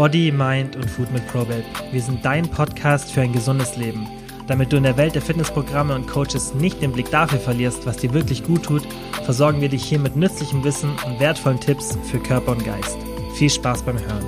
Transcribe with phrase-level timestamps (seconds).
[0.00, 1.62] Body, Mind und Food mit ProBabe.
[1.92, 4.08] Wir sind dein Podcast für ein gesundes Leben.
[4.46, 7.98] Damit du in der Welt der Fitnessprogramme und Coaches nicht den Blick dafür verlierst, was
[7.98, 8.82] dir wirklich gut tut,
[9.24, 12.96] versorgen wir dich hier mit nützlichem Wissen und wertvollen Tipps für Körper und Geist.
[13.34, 14.24] Viel Spaß beim Hören.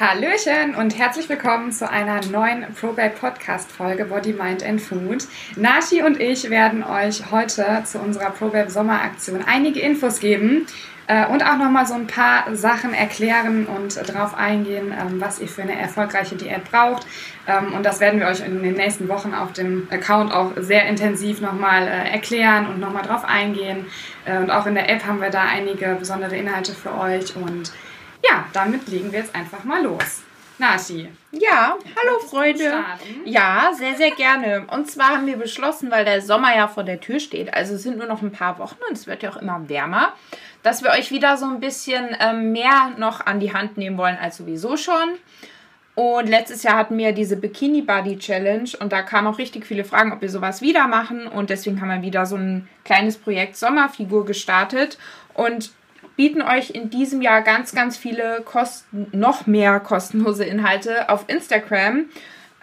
[0.00, 5.28] Hallöchen und herzlich willkommen zu einer neuen ProBabe Podcast Folge Body, Mind and Food.
[5.56, 10.66] Nashi und ich werden euch heute zu unserer ProBabe Sommeraktion einige Infos geben,
[11.06, 15.48] äh, und auch nochmal so ein paar Sachen erklären und darauf eingehen, ähm, was ihr
[15.48, 17.06] für eine erfolgreiche Diät braucht.
[17.46, 20.86] Ähm, und das werden wir euch in den nächsten Wochen auf dem Account auch sehr
[20.86, 23.86] intensiv nochmal äh, erklären und nochmal drauf eingehen.
[24.24, 27.36] Äh, und auch in der App haben wir da einige besondere Inhalte für euch.
[27.36, 27.72] Und
[28.24, 30.22] ja, damit legen wir jetzt einfach mal los.
[30.56, 31.08] Nati.
[31.32, 32.72] Ja, hallo Freunde.
[33.24, 34.64] Ja, sehr, sehr gerne.
[34.70, 37.82] Und zwar haben wir beschlossen, weil der Sommer ja vor der Tür steht, also es
[37.82, 40.12] sind nur noch ein paar Wochen und es wird ja auch immer wärmer,
[40.64, 44.16] dass wir euch wieder so ein bisschen ähm, mehr noch an die Hand nehmen wollen
[44.16, 45.10] als sowieso schon.
[45.94, 49.84] Und letztes Jahr hatten wir diese Bikini Body Challenge und da kamen auch richtig viele
[49.84, 51.28] Fragen, ob wir sowas wieder machen.
[51.28, 54.98] Und deswegen haben wir wieder so ein kleines Projekt Sommerfigur gestartet
[55.34, 55.70] und
[56.16, 62.06] bieten euch in diesem Jahr ganz, ganz viele Kosten, noch mehr kostenlose Inhalte auf Instagram,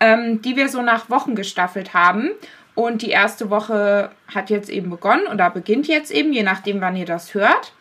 [0.01, 2.31] ähm, die wir so nach Wochen gestaffelt haben.
[2.75, 6.95] Und die erste Woche hat jetzt eben begonnen oder beginnt jetzt eben, je nachdem, wann
[6.97, 7.73] ihr das hört.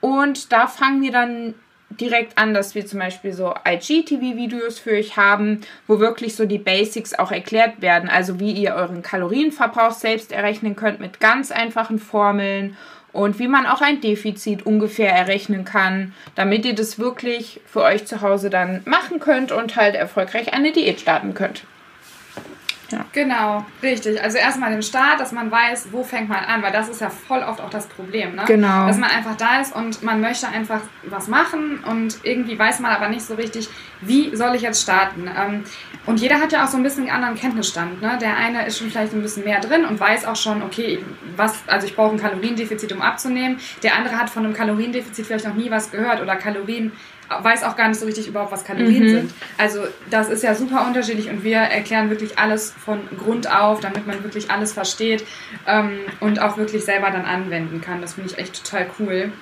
[0.00, 1.54] Und da fangen wir dann
[1.90, 6.58] direkt an, dass wir zum Beispiel so IGTV-Videos für euch haben, wo wirklich so die
[6.58, 8.08] Basics auch erklärt werden.
[8.08, 12.76] Also wie ihr euren Kalorienverbrauch selbst errechnen könnt mit ganz einfachen Formeln
[13.16, 18.06] und wie man auch ein Defizit ungefähr errechnen kann, damit ihr das wirklich für euch
[18.06, 21.64] zu Hause dann machen könnt und halt erfolgreich eine Diät starten könnt.
[22.90, 23.04] Ja.
[23.12, 24.22] Genau, richtig.
[24.22, 27.10] Also erstmal den Start, dass man weiß, wo fängt man an, weil das ist ja
[27.10, 28.44] voll oft auch das Problem, ne?
[28.46, 28.86] Genau.
[28.86, 32.92] Dass man einfach da ist und man möchte einfach was machen und irgendwie weiß man
[32.92, 33.68] aber nicht so richtig,
[34.00, 35.28] wie soll ich jetzt starten.
[35.36, 35.64] Ähm,
[36.06, 38.18] und jeder hat ja auch so ein bisschen einen anderen Kenntnisstand, ne?
[38.20, 41.04] Der eine ist schon vielleicht ein bisschen mehr drin und weiß auch schon, okay,
[41.34, 43.58] was, also ich brauche ein Kaloriendefizit, um abzunehmen.
[43.82, 46.92] Der andere hat von einem Kaloriendefizit vielleicht noch nie was gehört oder Kalorien
[47.28, 49.08] weiß auch gar nicht so richtig überhaupt, was Kalorien mhm.
[49.08, 49.34] sind.
[49.58, 54.06] Also das ist ja super unterschiedlich und wir erklären wirklich alles von Grund auf, damit
[54.06, 55.24] man wirklich alles versteht
[55.66, 58.00] ähm, und auch wirklich selber dann anwenden kann.
[58.00, 59.32] Das finde ich echt total cool.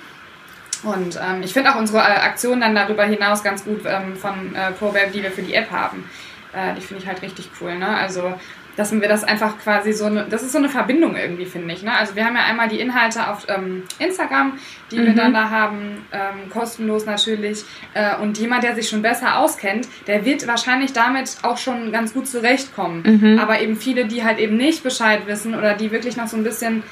[0.83, 4.55] Und ähm, ich finde auch unsere äh, Aktion dann darüber hinaus ganz gut ähm, von
[4.55, 6.09] äh, ProBab, die wir für die App haben.
[6.53, 7.77] Äh, die finde ich halt richtig cool.
[7.77, 7.89] Ne?
[7.89, 8.35] Also
[8.77, 11.83] dass wir das einfach quasi so eine, das ist so eine Verbindung irgendwie, finde ich.
[11.83, 11.93] Ne?
[11.93, 14.59] Also wir haben ja einmal die Inhalte auf ähm, Instagram,
[14.91, 15.07] die mhm.
[15.07, 17.65] wir dann da haben, ähm, kostenlos natürlich.
[17.95, 22.13] Äh, und jemand, der sich schon besser auskennt, der wird wahrscheinlich damit auch schon ganz
[22.15, 23.03] gut zurechtkommen.
[23.21, 23.39] Mhm.
[23.39, 26.45] Aber eben viele, die halt eben nicht Bescheid wissen oder die wirklich noch so ein
[26.45, 26.83] bisschen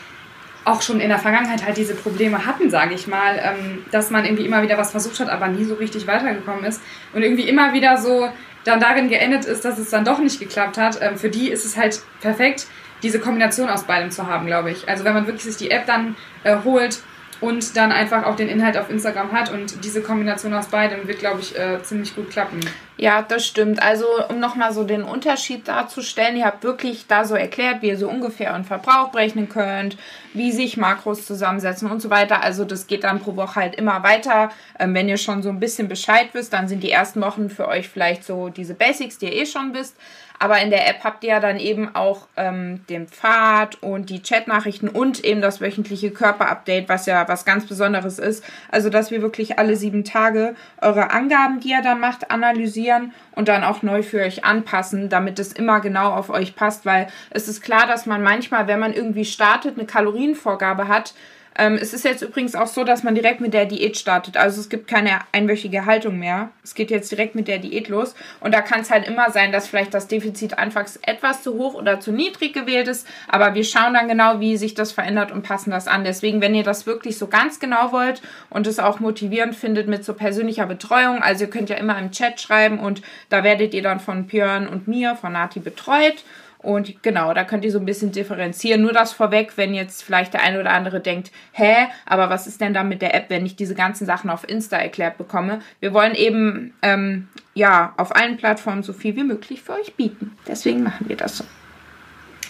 [0.65, 4.25] auch schon in der Vergangenheit halt diese Probleme hatten, sage ich mal, ähm, dass man
[4.25, 6.81] irgendwie immer wieder was versucht hat, aber nie so richtig weitergekommen ist
[7.13, 8.29] und irgendwie immer wieder so
[8.65, 11.65] dann darin geendet ist, dass es dann doch nicht geklappt hat, ähm, für die ist
[11.65, 12.67] es halt perfekt,
[13.03, 14.89] diese Kombination aus beidem zu haben, glaube ich.
[14.89, 16.15] Also wenn man wirklich sich die App dann
[16.45, 17.01] äh, holt
[17.43, 21.19] und dann einfach auch den Inhalt auf Instagram hat und diese Kombination aus beidem wird,
[21.19, 22.61] glaube ich, äh, ziemlich gut klappen.
[22.97, 23.83] Ja, das stimmt.
[23.83, 27.99] Also um nochmal so den Unterschied darzustellen, ihr habt wirklich da so erklärt, wie ihr
[27.99, 29.97] so ungefähr einen Verbrauch berechnen könnt,
[30.35, 32.45] wie sich Makros zusammensetzen und so weiter.
[32.45, 34.53] Also das geht dann pro Woche halt immer weiter.
[34.79, 37.67] Ähm, wenn ihr schon so ein bisschen Bescheid wisst, dann sind die ersten Wochen für
[37.67, 39.97] euch vielleicht so diese Basics, die ihr eh schon wisst.
[40.43, 44.21] Aber in der App habt ihr ja dann eben auch ähm, den Pfad und die
[44.23, 48.45] Chatnachrichten und eben das wöchentliche Körperupdate, was ja was ganz Besonderes ist.
[48.69, 53.47] Also, dass wir wirklich alle sieben Tage eure Angaben, die ihr dann macht, analysieren und
[53.47, 56.85] dann auch neu für euch anpassen, damit es immer genau auf euch passt.
[56.85, 61.15] Weil es ist klar, dass man manchmal, wenn man irgendwie startet, eine Kalorienvorgabe hat,
[61.59, 64.37] ähm, es ist jetzt übrigens auch so, dass man direkt mit der Diät startet.
[64.37, 66.51] Also es gibt keine einwöchige Haltung mehr.
[66.65, 68.15] Es geht jetzt direkt mit der Diät los.
[68.41, 71.75] Und da kann es halt immer sein, dass vielleicht das Defizit anfangs etwas zu hoch
[71.75, 73.07] oder zu niedrig gewählt ist.
[73.29, 76.05] Aber wir schauen dann genau, wie sich das verändert und passen das an.
[76.05, 80.05] Deswegen, wenn ihr das wirklich so ganz genau wollt und es auch motivierend findet mit
[80.05, 83.83] so persönlicher Betreuung, also ihr könnt ja immer im Chat schreiben und da werdet ihr
[83.83, 86.25] dann von Björn und mir, von Nati betreut.
[86.63, 88.83] Und genau, da könnt ihr so ein bisschen differenzieren.
[88.83, 92.61] Nur das vorweg, wenn jetzt vielleicht der eine oder andere denkt, hä, aber was ist
[92.61, 95.61] denn da mit der App, wenn ich diese ganzen Sachen auf Insta erklärt bekomme?
[95.81, 100.37] Wir wollen eben, ähm, ja, auf allen Plattformen so viel wie möglich für euch bieten.
[100.47, 101.45] Deswegen machen wir das so.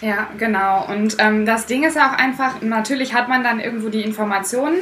[0.01, 0.85] Ja, genau.
[0.87, 4.75] Und ähm, das Ding ist auch einfach, natürlich hat man dann irgendwo die Informationen,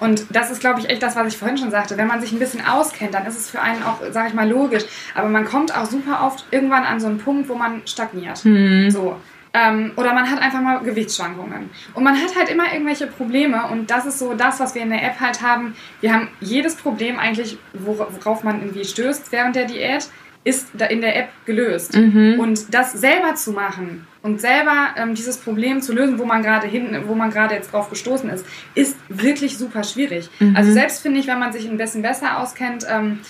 [0.00, 1.96] und das ist, glaube ich, echt das, was ich vorhin schon sagte.
[1.96, 4.48] Wenn man sich ein bisschen auskennt, dann ist es für einen auch, sage ich mal,
[4.48, 4.84] logisch.
[5.14, 8.44] Aber man kommt auch super oft irgendwann an so einen Punkt, wo man stagniert.
[8.44, 8.90] Mhm.
[8.90, 9.16] So.
[9.54, 11.70] Ähm, oder man hat einfach mal Gewichtsschwankungen.
[11.94, 14.90] Und man hat halt immer irgendwelche Probleme und das ist so das, was wir in
[14.90, 15.74] der App halt haben.
[16.00, 20.08] Wir haben jedes Problem eigentlich, worauf man irgendwie stößt während der Diät,
[20.44, 21.96] ist da in der App gelöst.
[21.96, 22.36] Mhm.
[22.38, 26.66] Und das selber zu machen und selber ähm, dieses Problem zu lösen, wo man gerade
[26.66, 28.44] hin, wo man gerade jetzt drauf gestoßen ist,
[28.74, 30.28] ist wirklich super schwierig.
[30.38, 30.54] Mhm.
[30.54, 33.20] Also selbst finde ich, wenn man sich ein bisschen besser auskennt, ähm,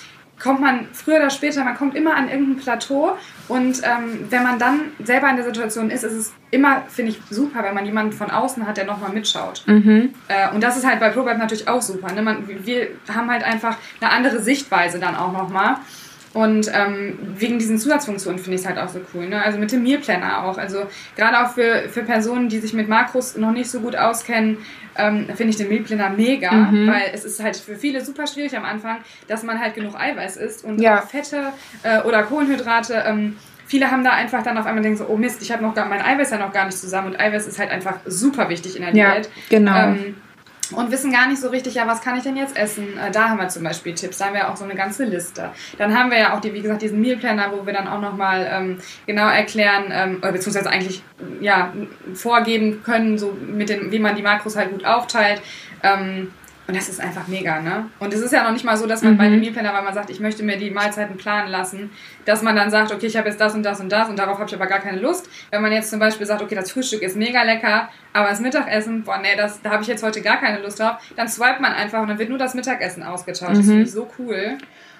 [0.41, 3.17] kommt man früher oder später, man kommt immer an irgendein Plateau
[3.49, 7.21] und ähm, wenn man dann selber in der Situation ist, ist es immer, finde ich,
[7.31, 9.62] super, wenn man jemanden von außen hat, der nochmal mitschaut.
[9.67, 10.15] Mhm.
[10.29, 12.12] Äh, und das ist halt bei ProBab natürlich auch super.
[12.12, 12.23] Ne?
[12.23, 15.77] Man, wir haben halt einfach eine andere Sichtweise dann auch nochmal.
[16.35, 19.29] Und ähm, wegen diesen Zusatzfunktionen finde ich es halt auch so cool.
[19.29, 19.43] Ne?
[19.43, 20.59] Also mit dem Meal Planner auch.
[20.59, 20.87] Also
[21.17, 24.59] gerade auch für, für Personen, die sich mit Makros noch nicht so gut auskennen,
[24.97, 26.89] ähm, finde ich den Meal Planner mega, mhm.
[26.89, 30.37] weil es ist halt für viele super schwierig am Anfang, dass man halt genug Eiweiß
[30.37, 31.01] isst und ja.
[31.01, 31.53] Fette
[31.83, 33.05] äh, oder Kohlenhydrate.
[33.07, 33.37] Ähm,
[33.67, 35.87] viele haben da einfach dann auf einmal denken so, oh Mist, ich habe noch gar
[35.87, 38.83] mein Eiweiß ja noch gar nicht zusammen und Eiweiß ist halt einfach super wichtig in
[38.83, 39.27] der Diät.
[39.27, 39.77] Ja, genau.
[39.77, 40.17] Ähm,
[40.73, 42.99] und wissen gar nicht so richtig, ja, was kann ich denn jetzt essen?
[42.99, 45.50] Äh, da haben wir zum Beispiel Tipps, da haben wir auch so eine ganze Liste.
[45.79, 48.49] Dann haben wir ja auch, die, wie gesagt, diesen Mealplaner, wo wir dann auch nochmal
[48.50, 51.03] ähm, genau erklären, ähm, beziehungsweise eigentlich
[51.41, 51.73] ja,
[52.15, 55.43] vorgeben können, so mit den, wie man die Makros halt gut aufteilt.
[55.82, 56.32] Ähm,
[56.69, 57.88] und das ist einfach mega, ne?
[57.99, 59.17] Und es ist ja noch nicht mal so, dass man mhm.
[59.17, 61.91] bei dem Mealplaner, weil man sagt, ich möchte mir die Mahlzeiten planen lassen,
[62.26, 64.38] dass man dann sagt, okay, ich habe jetzt das und das und das und darauf
[64.38, 65.31] habe ich aber gar keine Lust.
[65.50, 69.03] Wenn man jetzt zum Beispiel sagt, okay, das Frühstück ist mega lecker, aber das Mittagessen,
[69.03, 71.73] boah, nee, das, da habe ich jetzt heute gar keine Lust drauf, dann swipet man
[71.73, 73.53] einfach und dann wird nur das Mittagessen ausgetauscht.
[73.53, 73.56] Mhm.
[73.56, 74.59] Das finde ich so cool.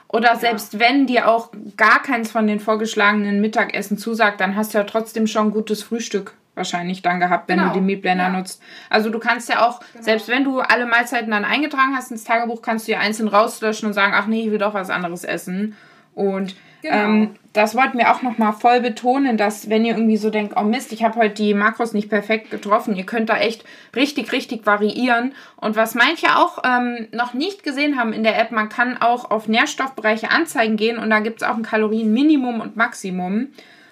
[0.09, 0.81] Oder selbst ja.
[0.81, 5.26] wenn dir auch gar keins von den vorgeschlagenen Mittagessen zusagt, dann hast du ja trotzdem
[5.26, 7.71] schon ein gutes Frühstück wahrscheinlich dann gehabt, wenn genau.
[7.71, 8.29] du den Mealplaner ja.
[8.29, 8.63] nutzt.
[8.91, 10.05] Also du kannst ja auch, genau.
[10.05, 13.87] selbst wenn du alle Mahlzeiten dann eingetragen hast ins Tagebuch, kannst du ja einzeln rauslöschen
[13.87, 15.75] und sagen, ach nee, ich will doch was anderes essen.
[16.15, 16.95] Und genau.
[16.97, 20.63] ähm, das wollten wir auch nochmal voll betonen, dass wenn ihr irgendwie so denkt, oh
[20.63, 23.65] Mist, ich habe heute die Makros nicht perfekt getroffen, ihr könnt da echt
[23.97, 25.33] richtig, richtig variieren.
[25.57, 29.31] Und was manche auch ähm, noch nicht gesehen haben in der App, man kann auch
[29.31, 33.49] auf Nährstoffbereiche anzeigen gehen und da gibt es auch ein Kalorienminimum und Maximum.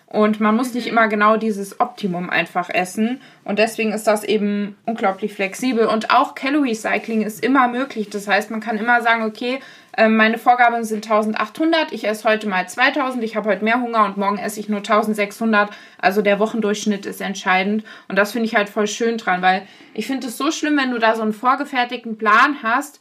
[0.08, 3.20] Und man muss nicht immer genau dieses Optimum einfach essen.
[3.42, 5.86] Und deswegen ist das eben unglaublich flexibel.
[5.86, 8.08] Und auch Calorie Cycling ist immer möglich.
[8.08, 9.58] Das heißt, man kann immer sagen, okay,
[9.96, 14.04] ähm, meine Vorgaben sind 1800, ich esse heute mal 2000, ich habe heute mehr Hunger
[14.04, 15.70] und morgen esse ich nur 1600.
[15.98, 17.82] Also der Wochendurchschnitt ist entscheidend.
[18.06, 20.92] Und das finde ich halt voll schön dran, weil ich finde es so schlimm, wenn
[20.92, 23.00] du da so einen vorgefertigten Plan hast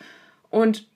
[0.50, 0.88] und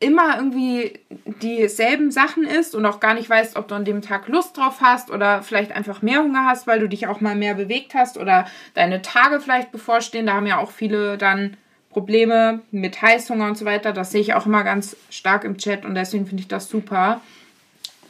[0.00, 1.00] immer irgendwie
[1.42, 4.80] dieselben Sachen isst und auch gar nicht weißt, ob du an dem Tag Lust drauf
[4.80, 8.16] hast oder vielleicht einfach mehr Hunger hast, weil du dich auch mal mehr bewegt hast
[8.16, 10.26] oder deine Tage vielleicht bevorstehen.
[10.26, 11.56] Da haben ja auch viele dann
[11.90, 13.92] Probleme mit Heißhunger und so weiter.
[13.92, 17.20] Das sehe ich auch immer ganz stark im Chat und deswegen finde ich das super.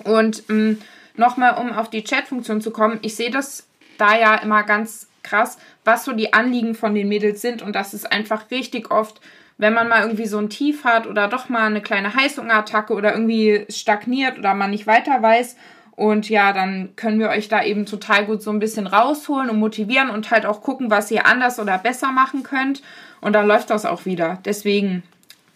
[0.05, 0.79] Und ähm,
[1.17, 5.59] nochmal, um auf die Chat-Funktion zu kommen, ich sehe das da ja immer ganz krass,
[5.85, 9.21] was so die Anliegen von den Mädels sind und das ist einfach richtig oft
[9.59, 13.13] wenn man mal irgendwie so ein Tief hat oder doch mal eine kleine Heißhungerattacke oder
[13.13, 15.57] irgendwie stagniert oder man nicht weiter weiß.
[15.97, 19.59] Und ja, dann können wir euch da eben total gut so ein bisschen rausholen und
[19.59, 22.83] motivieren und halt auch gucken, was ihr anders oder besser machen könnt.
[23.21, 24.39] Und dann läuft das auch wieder.
[24.45, 25.03] Deswegen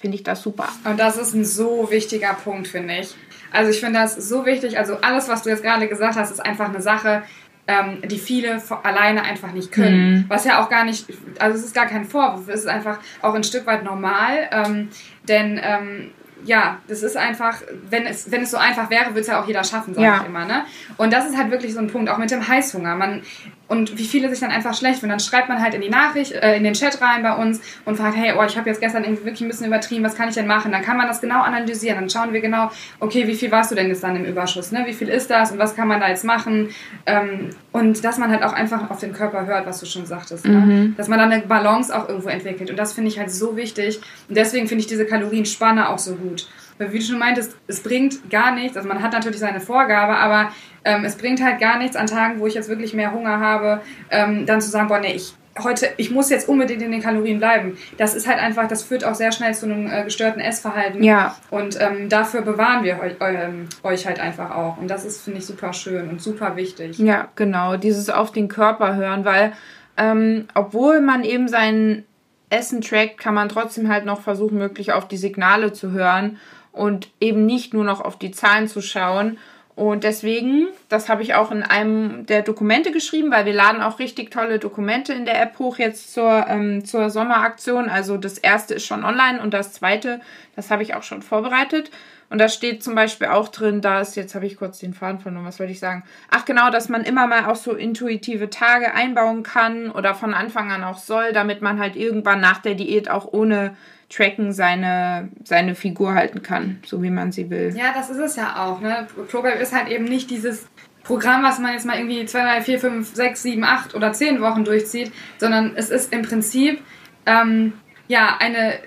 [0.01, 0.69] finde ich das super.
[0.85, 3.15] Und das ist ein so wichtiger Punkt, finde ich.
[3.53, 4.79] Also ich finde das so wichtig.
[4.79, 7.23] Also alles, was du jetzt gerade gesagt hast, ist einfach eine Sache,
[7.69, 10.13] ähm, die viele alleine einfach nicht können.
[10.13, 10.25] Mhm.
[10.29, 11.07] Was ja auch gar nicht,
[11.39, 14.89] also es ist gar kein Vorwurf, es ist einfach auch ein Stück weit normal, ähm,
[15.29, 16.11] denn ähm,
[16.45, 19.47] ja, das ist einfach, wenn es, wenn es so einfach wäre, würde es ja auch
[19.47, 20.21] jeder schaffen, sage ja.
[20.21, 20.45] ich immer.
[20.45, 20.65] Ne?
[20.97, 22.97] Und das ist halt wirklich so ein Punkt, auch mit dem Heißhunger.
[22.97, 23.23] Man,
[23.73, 25.09] und wie viele sich dann einfach schlecht fühlen.
[25.09, 27.97] Dann schreibt man halt in die Nachricht, äh, in den Chat rein bei uns und
[27.97, 30.35] fragt, hey, oh, ich habe jetzt gestern irgendwie wirklich ein bisschen übertrieben, was kann ich
[30.35, 30.73] denn machen?
[30.73, 31.99] Dann kann man das genau analysieren.
[31.99, 34.73] Dann schauen wir genau, okay, wie viel warst du denn jetzt dann im Überschuss?
[34.73, 34.83] Ne?
[34.85, 36.69] Wie viel ist das und was kann man da jetzt machen?
[37.07, 40.45] Ähm, und dass man halt auch einfach auf den Körper hört, was du schon sagtest.
[40.45, 40.59] Ne?
[40.59, 40.95] Mhm.
[40.99, 42.69] Dass man dann eine Balance auch irgendwo entwickelt.
[42.71, 44.01] Und das finde ich halt so wichtig.
[44.29, 46.47] Und deswegen finde ich diese Kalorienspanne auch so gut.
[46.79, 48.77] Weil wie du schon meintest, es bringt gar nichts.
[48.77, 50.53] Also man hat natürlich seine Vorgabe, aber
[50.85, 53.81] ähm, es bringt halt gar nichts an Tagen, wo ich jetzt wirklich mehr Hunger habe,
[54.11, 57.39] ähm, dann zu sagen, boah, nee, ich heute, ich muss jetzt unbedingt in den Kalorien
[57.39, 57.77] bleiben.
[57.99, 61.03] Das ist halt einfach, das führt auch sehr schnell zu einem äh, gestörten Essverhalten.
[61.03, 61.37] Ja.
[61.51, 64.79] Und ähm, dafür bewahren wir euch, ähm, euch halt einfach auch.
[64.79, 66.99] Und das ist, finde ich, super schön und super wichtig.
[66.99, 67.77] Ja, genau.
[67.77, 69.53] Dieses auf den Körper hören, weil
[69.97, 72.05] ähm, obwohl man eben sein
[72.49, 76.39] Essen trackt, kann man trotzdem halt noch versuchen, möglich auf die Signale zu hören
[76.73, 79.39] und eben nicht nur noch auf die Zahlen zu schauen.
[79.75, 83.99] Und deswegen, das habe ich auch in einem der Dokumente geschrieben, weil wir laden auch
[83.99, 87.89] richtig tolle Dokumente in der App hoch jetzt zur, ähm, zur Sommeraktion.
[87.89, 90.21] Also das erste ist schon online und das zweite,
[90.57, 91.91] das habe ich auch schon vorbereitet.
[92.33, 95.45] Und da steht zum Beispiel auch drin, dass, jetzt habe ich kurz den Faden verloren,
[95.45, 96.03] was wollte ich sagen?
[96.31, 100.73] Ach genau, dass man immer mal auch so intuitive Tage einbauen kann oder von Anfang
[100.73, 103.77] an auch soll, damit man halt irgendwann nach der Diät auch ohne
[104.09, 107.75] Tracken seine, seine Figur halten kann, so wie man sie will.
[107.77, 108.81] Ja, das ist es ja auch.
[108.81, 109.07] Ne?
[109.31, 110.67] ProBab ist halt eben nicht dieses
[111.05, 114.41] Programm, was man jetzt mal irgendwie 2, 3, 4, 5, 6, 7, 8 oder 10
[114.41, 116.81] Wochen durchzieht, sondern es ist im Prinzip
[117.27, 117.75] ähm,
[118.09, 118.79] ja eine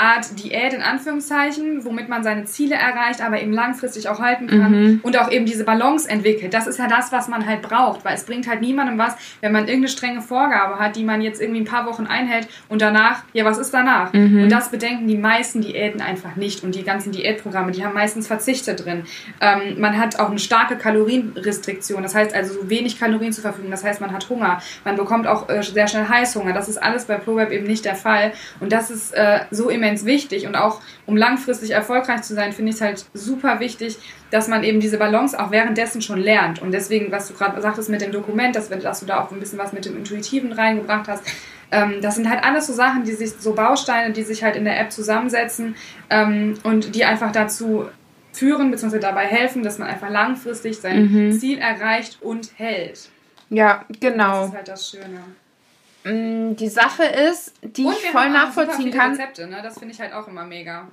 [0.00, 4.72] Art Diät in Anführungszeichen, womit man seine Ziele erreicht, aber eben langfristig auch halten kann
[4.72, 5.00] mhm.
[5.02, 6.54] und auch eben diese Balance entwickelt.
[6.54, 9.52] Das ist ja das, was man halt braucht, weil es bringt halt niemandem was, wenn
[9.52, 13.24] man irgendeine strenge Vorgabe hat, die man jetzt irgendwie ein paar Wochen einhält und danach,
[13.34, 14.12] ja, was ist danach?
[14.14, 14.44] Mhm.
[14.44, 18.26] Und das bedenken die meisten Diäten einfach nicht und die ganzen Diätprogramme, die haben meistens
[18.26, 19.04] Verzichte drin.
[19.42, 23.70] Ähm, man hat auch eine starke Kalorienrestriktion, das heißt also so wenig Kalorien zur Verfügung,
[23.70, 26.54] das heißt man hat Hunger, man bekommt auch äh, sehr schnell Heißhunger.
[26.54, 29.89] Das ist alles bei ProWeb eben nicht der Fall und das ist äh, so immens
[29.90, 33.98] immens wichtig und auch um langfristig erfolgreich zu sein, finde ich es halt super wichtig,
[34.30, 36.62] dass man eben diese Balance auch währenddessen schon lernt.
[36.62, 39.40] Und deswegen, was du gerade sagtest mit dem Dokument, dass, dass, du da auch ein
[39.40, 41.24] bisschen was mit dem Intuitiven reingebracht hast,
[41.72, 44.64] ähm, das sind halt alles so Sachen, die sich, so Bausteine, die sich halt in
[44.64, 45.76] der App zusammensetzen
[46.08, 47.86] ähm, und die einfach dazu
[48.32, 48.98] führen bzw.
[48.98, 51.32] dabei helfen, dass man einfach langfristig sein mhm.
[51.32, 53.08] Ziel erreicht und hält.
[53.50, 54.40] Ja, genau.
[54.42, 55.20] Das ist halt das Schöne.
[56.04, 59.12] Mm, die Sache ist, die ich voll nachvollziehen kann.
[59.12, 59.60] Rezepte, ne?
[59.62, 60.88] Das finde ich halt auch immer mega.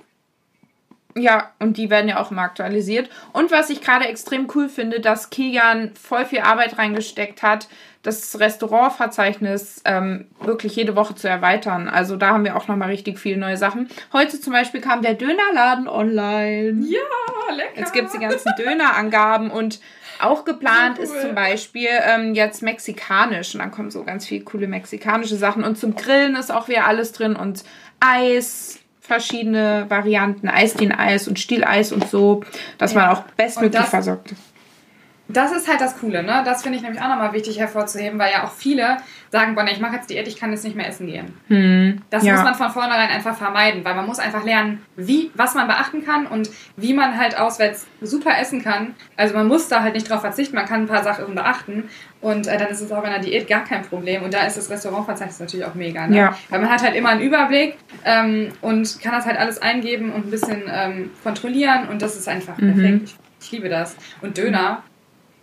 [1.16, 3.08] Ja, und die werden ja auch immer aktualisiert.
[3.32, 7.68] Und was ich gerade extrem cool finde, dass Kilian voll viel Arbeit reingesteckt hat,
[8.02, 11.88] das Restaurantverzeichnis ähm, wirklich jede Woche zu erweitern.
[11.88, 13.88] Also da haben wir auch nochmal richtig viele neue Sachen.
[14.12, 16.86] Heute zum Beispiel kam der Dönerladen online.
[16.86, 17.78] Ja, lecker.
[17.80, 19.80] Jetzt gibt es die ganzen Dönerangaben und
[20.20, 21.04] auch geplant cool.
[21.04, 25.64] ist zum Beispiel ähm, jetzt mexikanisch und dann kommen so ganz viele coole mexikanische Sachen
[25.64, 27.64] und zum Grillen ist auch wieder alles drin und
[28.00, 32.42] Eis, verschiedene Varianten, Eisdien-Eis und Stieleis und so,
[32.76, 33.00] dass ja.
[33.00, 34.42] man auch bestmöglich versorgt ist.
[35.28, 36.42] Das ist halt das Coole, ne?
[36.44, 38.96] Das finde ich nämlich auch nochmal wichtig hervorzuheben, weil ja auch viele
[39.30, 41.34] sagen, boah, ich mache jetzt Diät, ich kann jetzt nicht mehr essen gehen.
[41.48, 42.32] Hm, das ja.
[42.32, 46.02] muss man von vornherein einfach vermeiden, weil man muss einfach lernen, wie, was man beachten
[46.02, 48.94] kann und wie man halt auswärts super essen kann.
[49.16, 51.90] Also man muss da halt nicht drauf verzichten, man kann ein paar Sachen beachten
[52.22, 54.22] und äh, dann ist es auch in der Diät gar kein Problem.
[54.22, 56.16] Und da ist das Restaurantverzeichnis natürlich auch mega, ne?
[56.16, 56.38] Ja.
[56.48, 60.26] Weil man hat halt immer einen Überblick ähm, und kann das halt alles eingeben und
[60.26, 62.74] ein bisschen ähm, kontrollieren und das ist einfach mhm.
[62.74, 63.02] perfekt.
[63.04, 63.94] Ich, ich liebe das.
[64.22, 64.82] Und Döner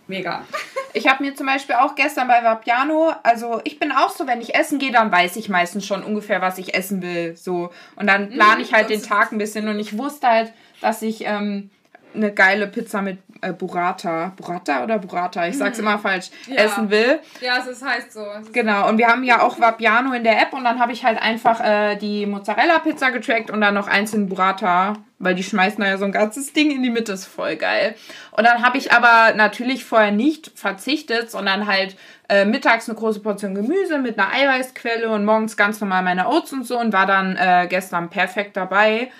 [0.08, 0.44] Mega.
[0.92, 4.40] Ich habe mir zum Beispiel auch gestern bei Vapiano, also ich bin auch so, wenn
[4.40, 7.36] ich essen gehe, dann weiß ich meistens schon ungefähr, was ich essen will.
[7.36, 7.70] So.
[7.96, 11.24] Und dann plane ich halt den Tag ein bisschen und ich wusste halt, dass ich
[11.26, 11.70] ähm,
[12.16, 15.84] eine geile Pizza mit äh, Burrata, Burrata oder Burrata, ich sag's mhm.
[15.84, 16.56] immer falsch, ja.
[16.56, 17.20] essen will.
[17.40, 18.24] Ja, es heißt so.
[18.40, 21.04] Es genau, und wir haben ja auch Vapiano in der App und dann habe ich
[21.04, 25.86] halt einfach äh, die Mozzarella-Pizza getrackt und dann noch einzeln Burrata, weil die schmeißen da
[25.86, 27.94] ja so ein ganzes Ding in die Mitte, ist voll geil.
[28.32, 31.96] Und dann habe ich aber natürlich vorher nicht verzichtet, sondern halt
[32.28, 36.52] äh, mittags eine große Portion Gemüse mit einer Eiweißquelle und morgens ganz normal meine Oats
[36.52, 39.10] und so und war dann äh, gestern perfekt dabei.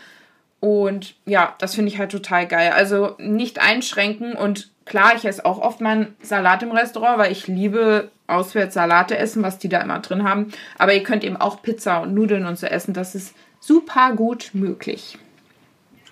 [0.66, 2.73] Und ja, das finde ich halt total geil.
[2.75, 7.46] Also nicht einschränken und klar, ich esse auch oft meinen Salat im Restaurant, weil ich
[7.46, 10.50] liebe auswärts Salate essen, was die da immer drin haben.
[10.76, 12.94] Aber ihr könnt eben auch Pizza und Nudeln und so essen.
[12.94, 15.18] Das ist super gut möglich.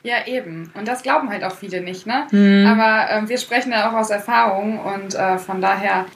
[0.04, 0.70] Ja, eben.
[0.74, 2.28] Und das glauben halt auch viele nicht, ne?
[2.30, 2.64] Hm.
[2.64, 6.06] Aber äh, wir sprechen ja auch aus Erfahrung und äh, von daher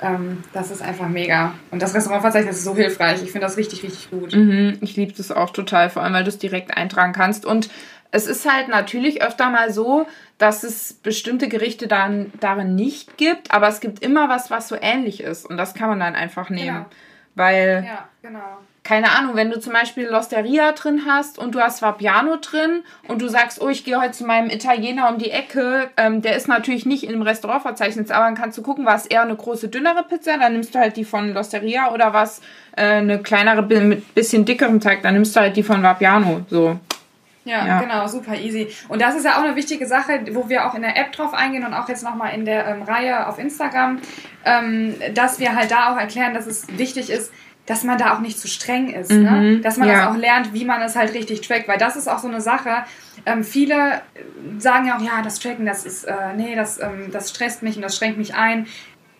[0.00, 1.54] ähm, das ist einfach mega.
[1.70, 3.22] Und das Restaurantverzeichnis ist so hilfreich.
[3.22, 4.34] Ich finde das richtig, richtig gut.
[4.34, 7.44] Mhm, ich liebe das auch total, vor allem weil du es direkt eintragen kannst.
[7.44, 7.68] Und
[8.10, 10.06] es ist halt natürlich öfter mal so,
[10.38, 14.76] dass es bestimmte Gerichte dann darin nicht gibt, aber es gibt immer was, was so
[14.80, 15.44] ähnlich ist.
[15.44, 16.66] Und das kann man dann einfach nehmen.
[16.66, 16.86] Genau.
[17.38, 17.84] Weil.
[17.86, 22.36] Ja, genau keine Ahnung, wenn du zum Beispiel Losteria drin hast und du hast Vapiano
[22.36, 26.22] drin und du sagst, oh, ich gehe heute zu meinem Italiener um die Ecke, ähm,
[26.22, 29.68] der ist natürlich nicht im Restaurantverzeichnis, aber dann kannst du gucken, was eher eine große,
[29.68, 32.40] dünnere Pizza, dann nimmst du halt die von Losteria oder was
[32.76, 36.80] äh, eine kleinere, mit bisschen dickerem Teig, dann nimmst du halt die von Vapiano, so.
[37.48, 38.68] Ja, ja, genau, super easy.
[38.88, 41.32] Und das ist ja auch eine wichtige Sache, wo wir auch in der App drauf
[41.32, 44.00] eingehen und auch jetzt nochmal in der ähm, Reihe auf Instagram,
[44.44, 47.32] ähm, dass wir halt da auch erklären, dass es wichtig ist,
[47.64, 49.10] dass man da auch nicht zu streng ist.
[49.10, 49.30] Ne?
[49.30, 49.60] Mhm, ne?
[49.60, 49.94] Dass man ja.
[49.94, 51.68] das auch lernt, wie man es halt richtig trackt.
[51.68, 52.84] Weil das ist auch so eine Sache.
[53.26, 54.00] Ähm, viele
[54.58, 57.76] sagen ja auch, ja, das Tracken, das ist, äh, nee, das, ähm, das stresst mich
[57.76, 58.66] und das schränkt mich ein.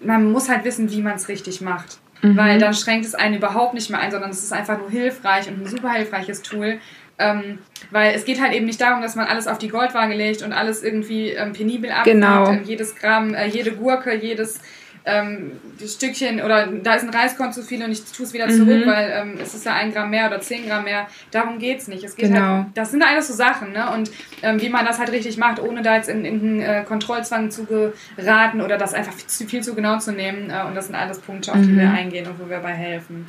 [0.01, 1.99] Man muss halt wissen, wie man es richtig macht.
[2.23, 2.37] Mhm.
[2.37, 5.49] Weil dann schränkt es einen überhaupt nicht mehr ein, sondern es ist einfach nur hilfreich
[5.49, 6.81] und ein super hilfreiches Tool.
[7.19, 7.59] Ähm,
[7.91, 10.53] weil es geht halt eben nicht darum, dass man alles auf die Goldwaage legt und
[10.53, 12.15] alles irgendwie ähm, penibel abwiegt.
[12.15, 12.53] Genau.
[12.65, 14.61] jedes Gramm, äh, jede Gurke, jedes
[15.09, 15.53] ähm,
[15.85, 18.91] Stückchen oder da ist ein Reiskorn zu viel und ich tue es wieder zurück, mhm.
[18.91, 21.07] weil ähm, es ist ja ein Gramm mehr oder zehn Gramm mehr.
[21.31, 22.05] Darum geht es nicht.
[22.05, 22.41] Es geht genau.
[22.41, 23.91] halt, das sind alles so Sachen, ne?
[23.93, 24.11] Und
[24.43, 27.51] ähm, wie man das halt richtig macht, ohne da jetzt in, in einen äh, Kontrollzwang
[27.51, 27.67] zu
[28.17, 30.51] geraten oder das einfach viel, viel zu genau zu nehmen.
[30.51, 31.79] Äh, und das sind alles Punkte, auf die mhm.
[31.79, 33.27] wir eingehen und wo wir bei helfen.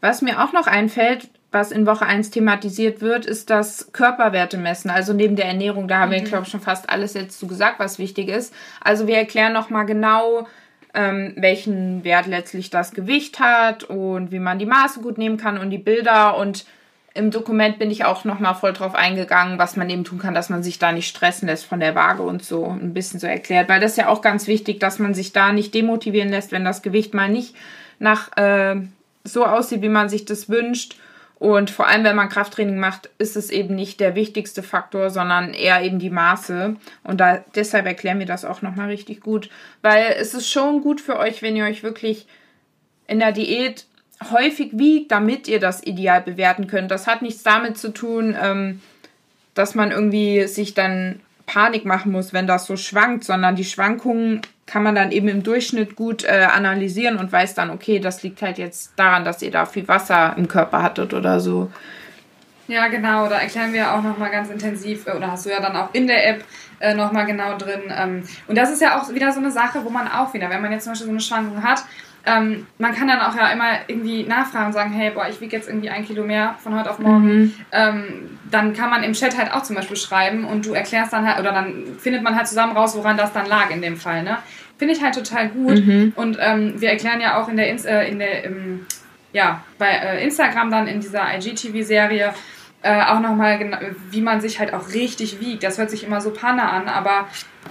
[0.00, 4.90] Was mir auch noch einfällt, was in Woche 1 thematisiert wird, ist das Körperwerte messen.
[4.90, 6.14] Also neben der Ernährung, da haben mhm.
[6.14, 8.52] wir, glaube ich, schon fast alles jetzt zu gesagt, was wichtig ist.
[8.82, 10.46] Also wir erklären nochmal genau,
[10.94, 15.58] ähm, welchen Wert letztlich das Gewicht hat und wie man die Maße gut nehmen kann
[15.58, 16.36] und die Bilder.
[16.36, 16.66] Und
[17.14, 20.50] im Dokument bin ich auch nochmal voll drauf eingegangen, was man eben tun kann, dass
[20.50, 23.70] man sich da nicht stressen lässt von der Waage und so ein bisschen so erklärt.
[23.70, 26.64] Weil das ist ja auch ganz wichtig, dass man sich da nicht demotivieren lässt, wenn
[26.64, 27.56] das Gewicht mal nicht
[27.98, 28.76] nach äh,
[29.32, 30.96] so aussieht, wie man sich das wünscht
[31.38, 35.54] und vor allem, wenn man Krafttraining macht, ist es eben nicht der wichtigste Faktor, sondern
[35.54, 36.74] eher eben die Maße.
[37.04, 39.48] Und da, deshalb erklären wir das auch nochmal richtig gut.
[39.80, 42.26] Weil es ist schon gut für euch, wenn ihr euch wirklich
[43.06, 43.86] in der Diät
[44.32, 46.90] häufig wiegt, damit ihr das ideal bewerten könnt.
[46.90, 48.80] Das hat nichts damit zu tun, ähm,
[49.54, 54.42] dass man irgendwie sich dann Panik machen muss, wenn das so schwankt, sondern die Schwankungen
[54.66, 58.42] kann man dann eben im Durchschnitt gut äh, analysieren und weiß dann, okay, das liegt
[58.42, 61.72] halt jetzt daran, dass ihr da viel Wasser im Körper hattet oder so.
[62.68, 65.74] Ja, genau, da erklären wir auch nochmal ganz intensiv, äh, oder hast du ja dann
[65.74, 66.44] auch in der App
[66.80, 67.80] äh, nochmal genau drin.
[67.90, 70.60] Ähm, und das ist ja auch wieder so eine Sache, wo man auch wieder, wenn
[70.60, 71.82] man jetzt zum Beispiel so eine Schwankung hat,
[72.28, 75.56] ähm, man kann dann auch ja immer irgendwie nachfragen und sagen, hey, boah, ich wiege
[75.56, 77.26] jetzt irgendwie ein Kilo mehr von heute auf morgen.
[77.26, 77.54] Mhm.
[77.72, 81.26] Ähm, dann kann man im Chat halt auch zum Beispiel schreiben und du erklärst dann
[81.26, 84.22] halt, oder dann findet man halt zusammen raus, woran das dann lag in dem Fall.
[84.22, 84.38] Ne?
[84.76, 85.84] Finde ich halt total gut.
[85.84, 86.12] Mhm.
[86.16, 88.86] Und ähm, wir erklären ja auch in der, äh, in der im,
[89.32, 92.34] ja, bei äh, Instagram dann in dieser IGTV-Serie,
[92.82, 95.62] äh, auch nochmal, wie man sich halt auch richtig wiegt.
[95.62, 97.26] Das hört sich immer so panne an, aber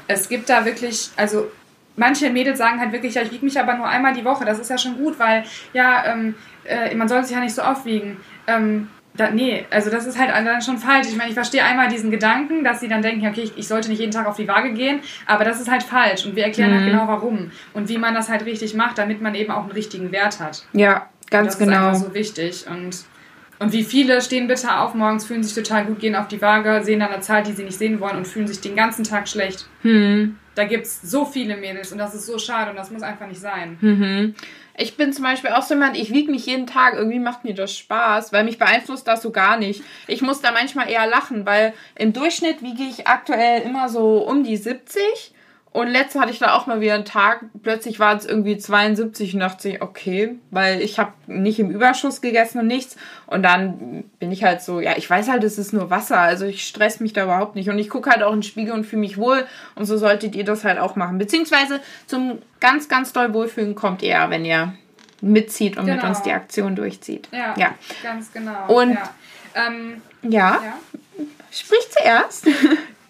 [0.08, 1.50] es gibt da wirklich, also
[1.98, 4.46] manche Mädels sagen halt wirklich, ja, ich wiege mich aber nur einmal die Woche.
[4.46, 7.64] Das ist ja schon gut, weil ja, ähm, äh, man soll sich ja nicht so
[7.64, 8.18] oft wiegen.
[8.48, 11.08] Ähm, da, nee, also das ist halt dann schon falsch.
[11.10, 13.90] Ich meine, ich verstehe einmal diesen Gedanken, dass sie dann denken, okay, ich, ich, sollte
[13.90, 16.72] nicht jeden Tag auf die Waage gehen, aber das ist halt falsch und wir erklären
[16.72, 16.86] halt mhm.
[16.86, 19.72] halt genau warum und wie man das halt richtig macht, damit man eben auch einen
[19.72, 20.64] richtigen Wert hat.
[20.74, 21.72] Ja, ganz genau.
[21.72, 23.06] Das ist einfach so wichtig und
[23.60, 26.84] und wie viele stehen bitte auf morgens, fühlen sich total gut, gehen auf die Waage,
[26.84, 29.28] sehen dann eine Zahl, die sie nicht sehen wollen und fühlen sich den ganzen Tag
[29.28, 29.68] schlecht.
[29.82, 30.38] Hm.
[30.56, 33.28] Da gibt es so viele Mädels und das ist so schade und das muss einfach
[33.28, 33.78] nicht sein.
[33.80, 34.36] Mhm.
[34.76, 37.54] Ich bin zum Beispiel auch so jemand, ich wiege mich jeden Tag, irgendwie macht mir
[37.54, 39.84] das Spaß, weil mich beeinflusst das so gar nicht.
[40.08, 44.44] Ich muss da manchmal eher lachen, weil im Durchschnitt wiege ich aktuell immer so um
[44.44, 45.02] die 70
[45.78, 49.36] und letzte hatte ich da auch mal wieder einen Tag, plötzlich war es irgendwie 72
[49.36, 52.96] und dachte ich, okay, weil ich habe nicht im Überschuss gegessen und nichts.
[53.28, 56.48] Und dann bin ich halt so, ja, ich weiß halt, es ist nur Wasser, also
[56.48, 57.70] ich stress mich da überhaupt nicht.
[57.70, 59.46] Und ich gucke halt auch in den Spiegel und fühle mich wohl.
[59.76, 61.20] Und so solltet ihr das halt auch machen.
[61.20, 64.74] Beziehungsweise zum ganz, ganz doll Wohlfühlen kommt ihr, wenn ihr
[65.22, 65.98] mitzieht und genau.
[65.98, 67.28] mit uns die Aktion durchzieht.
[67.32, 67.76] Ja, ja.
[68.02, 68.66] ganz genau.
[68.68, 69.10] Und ja,
[69.54, 70.60] ähm, ja.
[70.64, 71.24] ja.
[71.52, 72.48] sprich zuerst.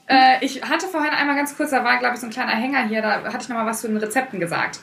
[0.08, 2.88] Äh, ich hatte vorhin einmal ganz kurz, da war, glaube ich, so ein kleiner Hänger
[2.88, 4.80] hier, da hatte ich nochmal was zu den Rezepten gesagt.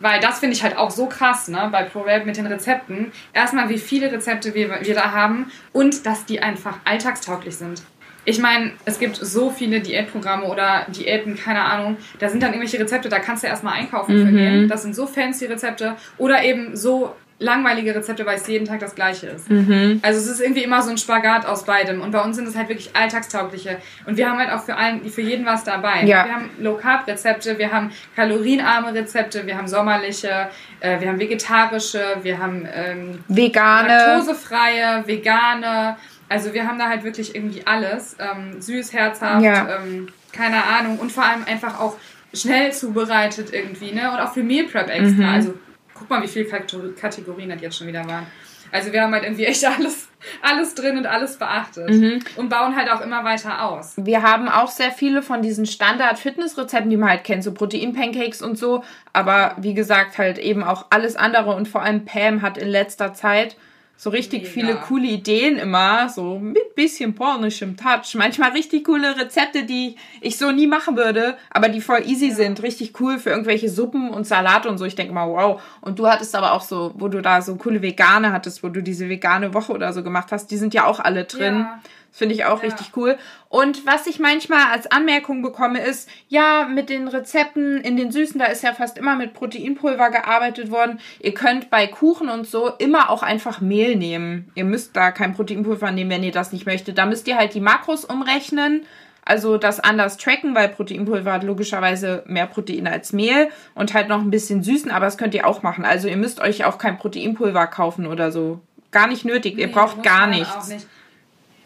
[0.00, 3.12] Weil das finde ich halt auch so krass, ne, bei ProRap mit den Rezepten.
[3.32, 7.82] Erstmal, wie viele Rezepte wir, wir da haben und dass die einfach alltagstauglich sind.
[8.26, 11.98] Ich meine, es gibt so viele Diätprogramme oder Diäten, keine Ahnung.
[12.18, 14.26] Da sind dann irgendwelche Rezepte, da kannst du erstmal einkaufen mhm.
[14.26, 14.68] für gehen.
[14.68, 15.96] Das sind so fancy Rezepte.
[16.16, 19.50] Oder eben so langweilige Rezepte, weil es jeden Tag das gleiche ist.
[19.50, 20.00] Mhm.
[20.02, 22.00] Also es ist irgendwie immer so ein Spagat aus beidem.
[22.00, 23.78] Und bei uns sind es halt wirklich alltagstaugliche.
[24.06, 26.04] Und wir haben halt auch für, allen, für jeden was dabei.
[26.04, 26.24] Ja.
[26.24, 30.48] Wir haben Low-Carb-Rezepte, wir haben kalorienarme Rezepte, wir haben sommerliche,
[30.80, 35.96] äh, wir haben vegetarische, wir haben ähm, vegane, laktosefreie, vegane.
[36.28, 38.16] Also wir haben da halt wirklich irgendwie alles.
[38.20, 39.76] Ähm, süß, herzhaft, ja.
[39.76, 40.98] ähm, keine Ahnung.
[40.98, 41.96] Und vor allem einfach auch
[42.32, 44.10] schnell zubereitet irgendwie, ne?
[44.10, 45.22] Und auch für Meal Prep extra.
[45.22, 45.34] Mhm.
[45.34, 45.54] Also
[45.94, 48.26] Guck mal, wie viele Kategorien das jetzt schon wieder waren.
[48.72, 50.08] Also wir haben halt irgendwie echt alles,
[50.42, 51.90] alles drin und alles beachtet.
[51.90, 52.20] Mhm.
[52.36, 53.94] Und bauen halt auch immer weiter aus.
[53.96, 58.58] Wir haben auch sehr viele von diesen Standard-Fitness-Rezepten, die man halt kennt, so Protein-Pancakes und
[58.58, 58.82] so.
[59.12, 61.54] Aber wie gesagt, halt eben auch alles andere.
[61.54, 63.56] Und vor allem Pam hat in letzter Zeit
[63.96, 64.52] so richtig Mega.
[64.52, 68.14] viele coole Ideen immer, so mit bisschen pornischem Touch.
[68.14, 72.34] Manchmal richtig coole Rezepte, die ich so nie machen würde, aber die voll easy ja.
[72.34, 72.62] sind.
[72.62, 74.84] Richtig cool für irgendwelche Suppen und Salate und so.
[74.84, 75.62] Ich denke mal, wow.
[75.80, 78.82] Und du hattest aber auch so, wo du da so coole Vegane hattest, wo du
[78.82, 81.60] diese vegane Woche oder so gemacht hast, die sind ja auch alle drin.
[81.60, 81.80] Ja.
[82.16, 82.68] Finde ich auch ja.
[82.68, 83.18] richtig cool.
[83.48, 88.38] Und was ich manchmal als Anmerkung bekomme, ist, ja, mit den Rezepten in den Süßen,
[88.38, 91.00] da ist ja fast immer mit Proteinpulver gearbeitet worden.
[91.18, 94.52] Ihr könnt bei Kuchen und so immer auch einfach Mehl nehmen.
[94.54, 96.98] Ihr müsst da kein Proteinpulver nehmen, wenn ihr das nicht möchtet.
[96.98, 98.86] Da müsst ihr halt die Makros umrechnen.
[99.24, 104.20] Also das anders tracken, weil Proteinpulver hat logischerweise mehr Protein als Mehl und halt noch
[104.20, 105.84] ein bisschen süßen, aber das könnt ihr auch machen.
[105.84, 108.60] Also ihr müsst euch auch kein Proteinpulver kaufen oder so.
[108.92, 109.56] Gar nicht nötig.
[109.56, 110.68] Nee, ihr braucht gar nichts.
[110.68, 110.86] Nicht.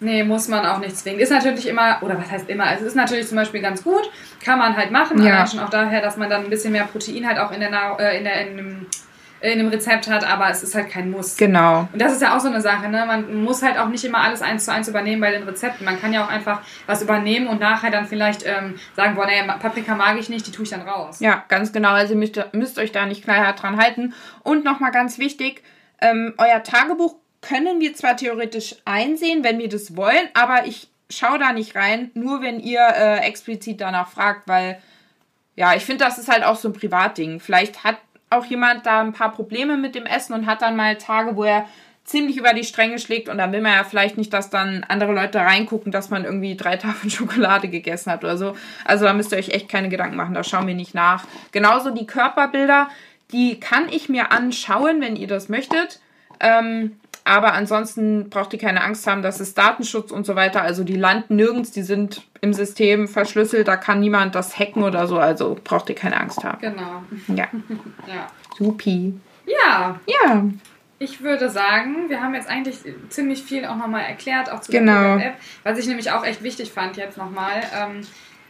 [0.01, 1.19] Nee, muss man auch nicht zwingen.
[1.19, 4.09] Ist natürlich immer, oder was heißt immer, also es ist natürlich zum Beispiel ganz gut,
[4.43, 5.47] kann man halt machen, ja.
[5.47, 8.19] schon auch daher, dass man dann ein bisschen mehr Protein halt auch in der, äh,
[8.19, 8.87] in der in dem,
[9.41, 11.37] in dem Rezept hat, aber es ist halt kein Muss.
[11.37, 11.89] Genau.
[11.93, 13.05] Und das ist ja auch so eine Sache, ne?
[13.07, 15.85] Man muss halt auch nicht immer alles eins zu eins übernehmen bei den Rezepten.
[15.85, 19.41] Man kann ja auch einfach was übernehmen und nachher dann vielleicht ähm, sagen, boah, nee,
[19.61, 21.21] Paprika mag ich nicht, die tue ich dann raus.
[21.21, 21.91] Ja, ganz genau.
[21.91, 24.13] Also ihr müsst, müsst euch da nicht knallhart dran halten.
[24.43, 25.63] Und nochmal ganz wichtig,
[26.01, 31.39] ähm, euer Tagebuch können wir zwar theoretisch einsehen, wenn wir das wollen, aber ich schaue
[31.39, 34.81] da nicht rein, nur wenn ihr äh, explizit danach fragt, weil
[35.57, 37.41] ja, ich finde, das ist halt auch so ein Privatding.
[37.41, 37.97] Vielleicht hat
[38.31, 41.45] auch jemand da ein paar Probleme mit dem Essen und hat dann mal Tage, wo
[41.45, 41.67] er
[42.05, 45.13] ziemlich über die Stränge schlägt und dann will man ja vielleicht nicht, dass dann andere
[45.13, 48.57] Leute reingucken, dass man irgendwie drei Tafeln Schokolade gegessen hat oder so.
[48.85, 51.25] Also da müsst ihr euch echt keine Gedanken machen, da schauen wir nicht nach.
[51.53, 52.89] Genauso die Körperbilder,
[53.33, 56.01] die kann ich mir anschauen, wenn ihr das möchtet.
[56.41, 56.99] Ähm,
[57.29, 60.63] aber ansonsten braucht ihr keine Angst haben, das ist Datenschutz und so weiter.
[60.63, 65.07] Also die landen nirgends, die sind im System verschlüsselt, da kann niemand das hacken oder
[65.07, 65.19] so.
[65.19, 66.59] Also braucht ihr keine Angst haben.
[66.61, 67.03] Genau.
[67.29, 67.47] Ja.
[68.07, 68.27] ja.
[68.57, 69.13] Supi.
[69.47, 70.01] Ja.
[70.07, 70.45] Ja.
[70.99, 75.19] Ich würde sagen, wir haben jetzt eigentlich ziemlich viel auch nochmal erklärt, auch zu genau.
[75.19, 77.63] der App, was ich nämlich auch echt wichtig fand jetzt nochmal.
[77.77, 78.01] Ähm,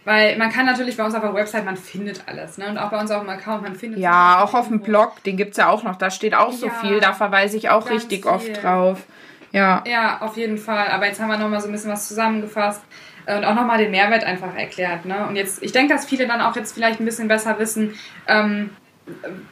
[0.08, 2.56] weil man kann natürlich bei uns auf der Website, man findet alles.
[2.56, 2.66] Ne?
[2.66, 5.36] Und auch bei uns auf dem Account, man findet Ja, auch auf dem Blog, den
[5.36, 5.96] gibt es ja auch noch.
[5.96, 8.32] Da steht auch so ja, viel, da verweise ich auch richtig viel.
[8.32, 9.04] oft drauf.
[9.52, 9.84] Ja.
[9.86, 10.88] Ja, auf jeden Fall.
[10.88, 12.80] Aber jetzt haben wir nochmal so ein bisschen was zusammengefasst
[13.26, 15.04] und auch nochmal den Mehrwert einfach erklärt.
[15.04, 15.26] Ne?
[15.26, 17.92] Und jetzt, ich denke, dass viele dann auch jetzt vielleicht ein bisschen besser wissen,
[18.26, 18.70] ähm,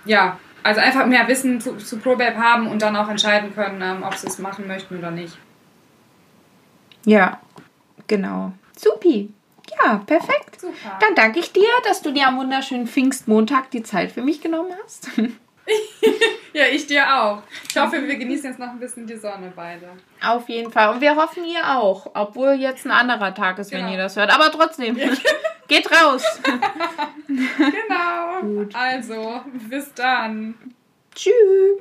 [0.07, 4.03] ja, also einfach mehr Wissen zu, zu ProBab haben und dann auch entscheiden können, ähm,
[4.03, 5.37] ob sie es machen möchten oder nicht.
[7.05, 7.40] Ja,
[8.07, 8.53] genau.
[8.75, 9.35] Supi.
[9.83, 10.61] Ja, perfekt.
[10.61, 10.98] Super.
[11.00, 14.72] Dann danke ich dir, dass du dir am wunderschönen Pfingstmontag die Zeit für mich genommen
[14.85, 15.09] hast.
[16.52, 17.42] ja, ich dir auch.
[17.68, 19.88] Ich hoffe, wir genießen jetzt noch ein bisschen die Sonne beide.
[20.22, 20.94] Auf jeden Fall.
[20.94, 22.11] Und wir hoffen ihr auch.
[22.14, 23.85] Obwohl jetzt ein anderer Tag ist, genau.
[23.85, 24.33] wenn ihr das hört.
[24.33, 24.96] Aber trotzdem,
[25.68, 26.22] geht raus.
[27.26, 28.40] genau.
[28.40, 28.74] Gut.
[28.74, 30.55] Also, bis dann.
[31.14, 31.81] Tschüss.